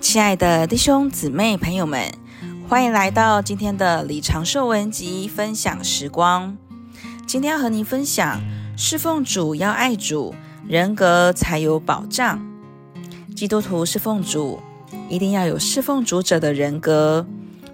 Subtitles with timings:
[0.00, 2.12] 亲爱的弟兄姊妹朋友们，
[2.68, 6.56] 欢迎来到今天的李长寿文集分享时光。
[7.26, 8.40] 今天要和您分享：
[8.76, 10.34] 侍奉主要爱主，
[10.66, 12.40] 人格才有保障。
[13.34, 14.60] 基督徒侍奉主，
[15.08, 17.26] 一定要有侍奉主者的人格，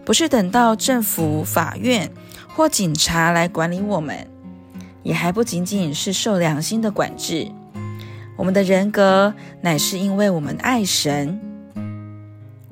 [0.05, 2.11] 不是等到政府、法院
[2.49, 4.27] 或警察来管理我们，
[5.03, 7.51] 也还不仅仅是受良心的管制。
[8.37, 11.41] 我们的人格乃是因为我们爱神，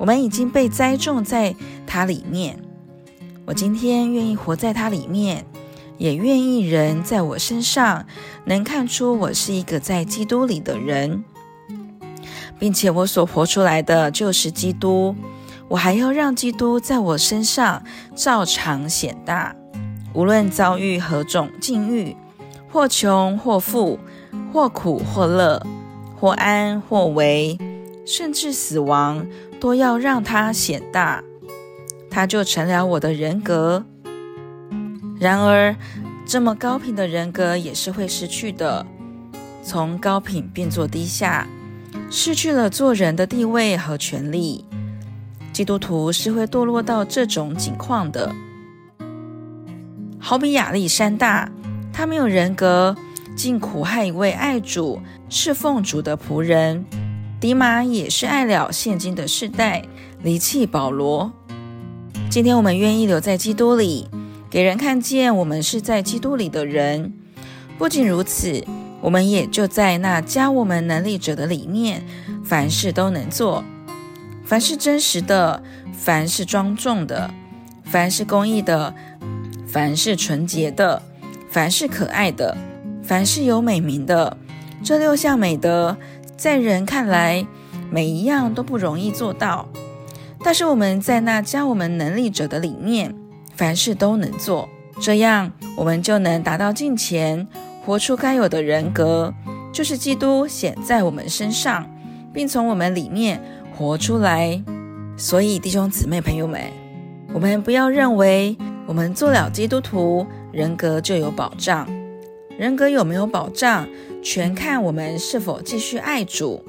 [0.02, 1.55] 我们已经被栽种在
[1.87, 2.59] 它里面。
[3.47, 5.47] 我今天愿意活在它里面，
[5.97, 8.05] 也愿意人在我身上
[8.45, 11.23] 能看出我是一个在基督里的人，
[12.59, 15.15] 并且我所活出来的就是基督。
[15.69, 17.80] 我还要让基督在我身上
[18.16, 19.55] 照常显大，
[20.14, 22.16] 无论遭遇何种境遇，
[22.73, 24.00] 或穷或富。
[24.53, 25.64] 或苦或乐，
[26.19, 27.58] 或安或危，
[28.05, 29.27] 甚至死亡，
[29.61, 31.22] 都要让它显大，
[32.11, 33.84] 它就成了我的人格。
[35.19, 35.75] 然而，
[36.27, 38.84] 这么高品的人格也是会失去的，
[39.62, 41.47] 从高品变作低下，
[42.11, 44.64] 失去了做人的地位和权利。
[45.53, 48.33] 基督徒是会堕落到这种境况的。
[50.19, 51.50] 好比亚历山大，
[51.92, 52.97] 他没有人格。
[53.34, 56.84] 竟苦害一位爱主、侍奉主的仆人。
[57.43, 59.83] 迪马也是爱了现今的世代，
[60.23, 61.33] 离弃保罗。
[62.31, 64.07] 今天我们愿意留在基督里，
[64.48, 67.13] 给人看见我们是在基督里的人。
[67.77, 68.65] 不仅如此，
[69.01, 72.07] 我们也就在那加我们能力者的里面，
[72.45, 73.65] 凡事都能做。
[74.45, 75.61] 凡是真实的，
[75.93, 77.29] 凡是庄重的，
[77.83, 78.95] 凡是公义的，
[79.67, 81.03] 凡是纯洁的，
[81.51, 82.57] 凡是可爱的。
[83.03, 84.37] 凡是有美名的，
[84.85, 85.97] 这六项美德，
[86.43, 87.47] 在人看来，
[87.89, 89.69] 每一样都不容易做到。
[90.42, 93.14] 但是我们在那教我们能力者的里面，
[93.55, 94.69] 凡事都能做。
[95.01, 97.47] 这样，我们就能达到敬虔，
[97.86, 99.33] 活出该有的人格，
[99.73, 101.89] 就是基督显在我们身上，
[102.33, 103.41] 并从我们里面
[103.79, 104.61] 活出来。
[105.17, 106.61] 所以，弟兄姊妹朋友们，
[107.33, 108.57] 我们不要认为
[108.89, 111.86] 我们做了基督徒，人格就有保障。
[112.58, 113.86] 人格有没有保障，
[114.22, 116.64] 全看我们是否继续爱主，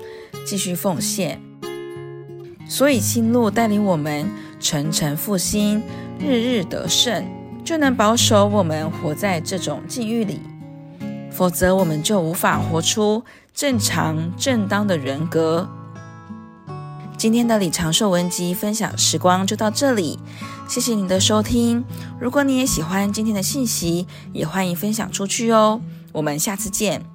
[0.45, 1.39] 继续奉献。
[2.67, 4.27] 所以，心路带领我们
[4.59, 5.83] 沉沉复兴，
[6.19, 7.23] 日日得胜，
[7.63, 10.39] 就能保守我们活在这种境遇里。
[11.29, 15.69] 否则，我们就无法活出正常正当的人格。
[17.17, 20.19] 今天的李长寿文集分享时光就到这里，
[20.67, 21.83] 谢谢您的收听。
[22.19, 25.79] 如果你也喜欢今天的信息，也欢迎分享出去哦。
[26.11, 27.12] 我们下次见。